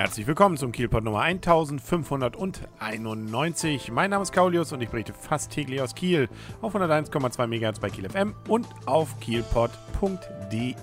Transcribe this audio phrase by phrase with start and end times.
[0.00, 3.92] Herzlich willkommen zum Kielpot Nummer 1591.
[3.92, 6.30] Mein Name ist Kaulius und ich berichte fast täglich aus Kiel
[6.62, 10.74] auf 101,2 MHz bei Kiel FM und auf kielpot.de.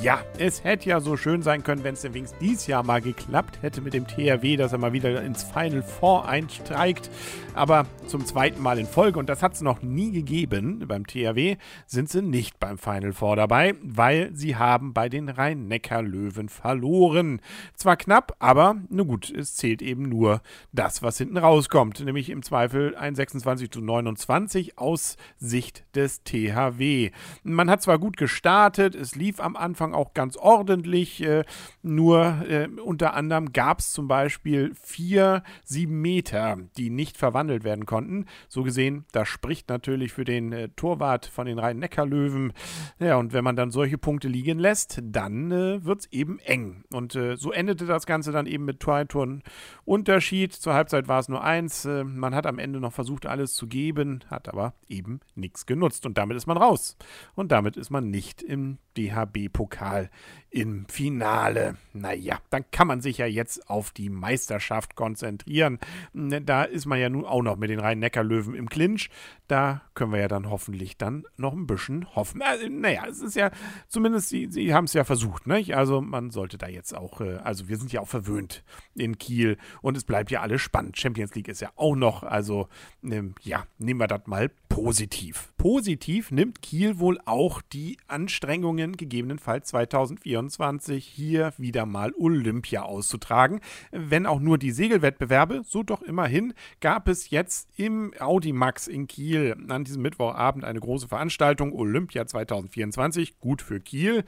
[0.00, 3.02] Ja, es hätte ja so schön sein können, wenn es denn wenigstens dieses Jahr mal
[3.02, 7.10] geklappt hätte mit dem THW, dass er mal wieder ins Final Four einsteigt.
[7.54, 11.56] Aber zum zweiten Mal in Folge, und das hat es noch nie gegeben beim THW,
[11.86, 17.40] sind sie nicht beim Final Four dabei, weil sie haben bei den Rhein-Neckar-Löwen verloren.
[17.74, 22.42] Zwar knapp, aber na gut, es zählt eben nur das, was hinten rauskommt, nämlich im
[22.42, 27.10] Zweifel ein 26 zu 29 aus Sicht des THW.
[27.42, 31.22] Man hat zwar gut gestartet, es lief am Anfang auch ganz ordentlich.
[31.22, 31.44] Äh,
[31.82, 37.86] nur äh, unter anderem gab es zum Beispiel vier sieben Meter, die nicht verwandelt werden
[37.86, 38.26] konnten.
[38.48, 42.52] So gesehen, das spricht natürlich für den äh, Torwart von den Rhein-Neckar-Löwen.
[42.98, 46.84] Ja, und wenn man dann solche Punkte liegen lässt, dann wird es eben eng.
[46.92, 49.42] Und so endete das Ganze dann eben mit Tortoren
[49.84, 50.52] Unterschied.
[50.52, 51.84] Zur Halbzeit war es nur eins.
[51.84, 56.06] Äh, man hat am Ende noch versucht, alles zu geben, hat aber eben nichts genutzt.
[56.06, 56.96] Und damit ist man raus.
[57.34, 60.10] Und damit ist man nicht im DHB-Pokal
[60.50, 61.76] im Finale.
[61.92, 65.80] Naja, dann kann man sich ja jetzt auf die Meisterschaft konzentrieren.
[66.12, 69.10] Da ist man ja nun auch noch mit den Rhein-Neckar-Löwen im Clinch.
[69.48, 72.40] Da können wir ja dann hoffentlich dann noch ein bisschen hoffen.
[72.40, 73.50] Äh, naja, es ist ja
[73.88, 75.76] zumindest, sie, sie haben es ja versucht, nicht?
[75.76, 79.58] Also man sollte da jetzt auch, äh, also wir sind ja auch verwöhnt in Kiel
[79.82, 80.98] und es bleibt ja alles spannend.
[80.98, 82.68] Champions League ist ja auch noch, also
[83.02, 85.53] ähm, ja, nehmen wir das mal positiv.
[85.64, 93.60] Positiv nimmt Kiel wohl auch die Anstrengungen gegebenenfalls 2024 hier wieder mal Olympia auszutragen.
[93.90, 99.56] Wenn auch nur die Segelwettbewerbe, so doch immerhin gab es jetzt im Audimax in Kiel
[99.70, 104.24] an diesem Mittwochabend eine große Veranstaltung Olympia 2024, gut für Kiel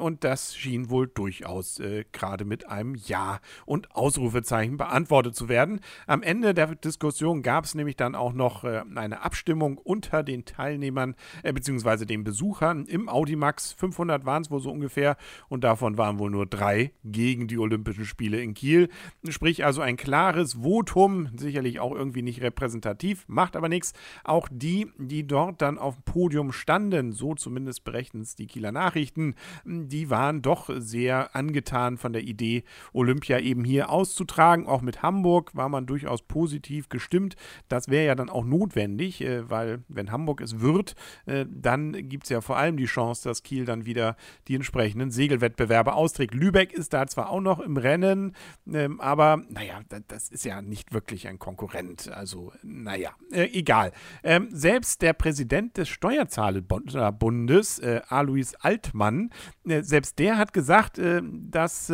[0.00, 5.80] und das schien wohl durchaus äh, gerade mit einem Ja und Ausrufezeichen beantwortet zu werden.
[6.06, 10.46] Am Ende der Diskussion gab es nämlich dann auch noch äh, eine Abstimmung unter den
[10.46, 12.04] Teilnehmern äh, bzw.
[12.04, 13.72] den Besuchern im Audimax.
[13.72, 15.16] 500 waren es wohl so ungefähr
[15.48, 18.88] und davon waren wohl nur drei gegen die Olympischen Spiele in Kiel.
[19.28, 23.92] Sprich also ein klares Votum, sicherlich auch irgendwie nicht repräsentativ, macht aber nichts.
[24.24, 28.72] Auch die, die dort dann auf dem Podium standen, so zumindest berechnen es die Kieler
[28.72, 29.34] Nachrichten,
[29.64, 34.66] die waren doch sehr angetan von der Idee, Olympia eben hier auszutragen.
[34.66, 37.36] Auch mit Hamburg war man durchaus positiv gestimmt.
[37.68, 40.94] Das wäre ja dann auch notwendig, äh, weil wenn Hamburg es wird,
[41.26, 45.10] äh, dann gibt es ja vor allem die Chance, dass Kiel dann wieder die entsprechenden
[45.10, 46.34] Segelwettbewerbe austrägt.
[46.34, 48.36] Lübeck ist da zwar auch noch im Rennen,
[48.72, 52.10] ähm, aber naja, das ist ja nicht wirklich ein Konkurrent.
[52.12, 53.92] Also, naja, äh, egal.
[54.22, 59.30] Ähm, selbst der Präsident des Steuerzahlerbundes, äh, Alois Altmann,
[59.64, 61.92] selbst der hat gesagt, dass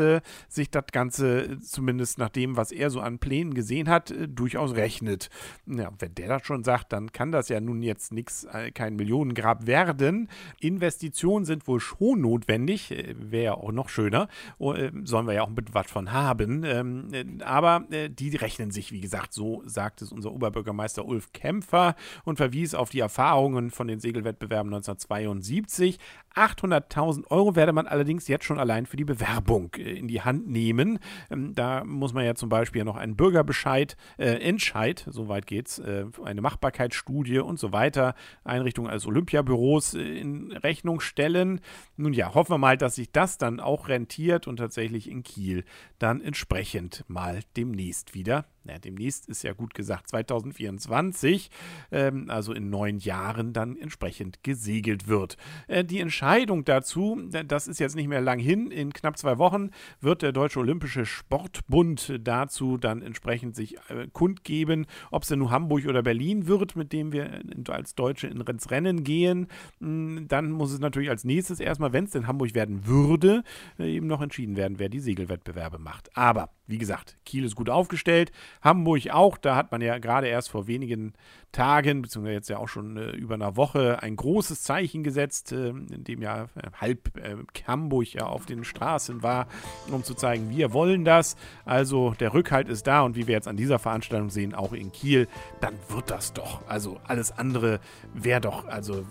[0.48, 5.28] sich das Ganze zumindest nach dem, was er so an Plänen gesehen hat, durchaus rechnet.
[5.66, 9.66] Ja, wenn der das schon sagt, dann kann das ja nun jetzt nichts, kein Millionengrab
[9.66, 10.28] werden.
[10.60, 15.34] Investitionen sind wohl schon notwendig, äh, wäre ja auch noch schöner, oh, äh, sollen wir
[15.34, 16.64] ja auch mit was von haben.
[16.64, 22.36] Ähm, aber die rechnen sich, wie gesagt, so sagt es unser Oberbürgermeister Ulf Kämpfer und
[22.36, 25.98] verwies auf die Erfahrungen von den Segelwettbewerben 1972.
[26.34, 30.98] 800.000 Euro werde man allerdings jetzt schon allein für die Bewerbung in die Hand nehmen.
[31.30, 36.06] Ähm, da muss man ja zum Beispiel noch einen Bürgerbescheid, äh, Entscheid, soweit geht's, äh,
[36.24, 41.60] eine Machbarkeitsstudie und so weiter, Einrichtungen als Olympiabüros äh, in Rechnung stellen.
[41.96, 45.64] Nun ja, hoffen wir mal, dass sich das dann auch rentiert und tatsächlich in Kiel
[45.98, 51.50] dann entsprechend mal demnächst wieder ja, demnächst ist ja gut gesagt 2024,
[51.92, 55.36] ähm, also in neun Jahren dann entsprechend gesegelt wird.
[55.68, 56.23] Äh, die Entscheidung
[56.64, 59.70] dazu, das ist jetzt nicht mehr lang hin, in knapp zwei Wochen
[60.00, 65.50] wird der Deutsche Olympische Sportbund dazu dann entsprechend sich äh, kundgeben, ob es denn nur
[65.50, 69.48] Hamburg oder Berlin wird, mit dem wir als Deutsche ins Rennen gehen.
[69.80, 73.42] Hm, dann muss es natürlich als nächstes erstmal, wenn es denn Hamburg werden würde,
[73.78, 76.16] äh, eben noch entschieden werden, wer die Segelwettbewerbe macht.
[76.16, 78.32] Aber wie gesagt, Kiel ist gut aufgestellt,
[78.62, 79.36] Hamburg auch.
[79.36, 81.12] Da hat man ja gerade erst vor wenigen
[81.52, 85.68] Tagen, beziehungsweise jetzt ja auch schon äh, über einer Woche, ein großes Zeichen gesetzt, äh,
[85.68, 89.46] in dem ja äh, halb äh, Hamburg ja auf den Straßen war,
[89.90, 91.36] um zu zeigen, wir wollen das.
[91.64, 94.92] Also der Rückhalt ist da und wie wir jetzt an dieser Veranstaltung sehen, auch in
[94.92, 95.28] Kiel,
[95.60, 96.66] dann wird das doch.
[96.68, 97.80] Also alles andere
[98.14, 99.04] wäre doch also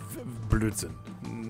[0.49, 0.91] Blödsinn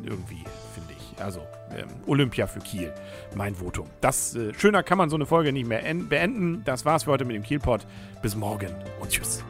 [0.04, 1.22] irgendwie, finde ich.
[1.22, 1.42] Also
[1.76, 2.94] ähm, Olympia für Kiel,
[3.36, 3.88] mein Votum.
[4.02, 6.64] Das äh, schöner kann man so eine Folge nicht mehr beenden.
[6.66, 7.86] Das war's für heute mit dem Kielpot.
[8.22, 8.70] Bis morgen
[9.00, 9.44] und tschüss.